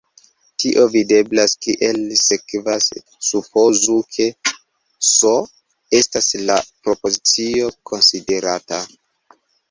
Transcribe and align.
Tio 0.61 0.83
videblas 0.91 1.51
kiel 1.65 1.97
sekvas: 2.21 2.87
supozu 3.27 3.97
ke 4.15 4.25
"S" 5.09 5.33
estas 5.99 6.31
la 6.47 6.57
propozicio 6.87 7.69
konsiderata. 7.91 8.81